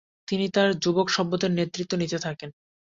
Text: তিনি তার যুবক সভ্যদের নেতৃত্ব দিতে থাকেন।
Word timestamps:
তিনি 0.27 0.45
তার 0.55 0.69
যুবক 0.83 1.07
সভ্যদের 1.09 1.51
নেতৃত্ব 1.57 1.93
দিতে 2.01 2.17
থাকেন। 2.25 2.49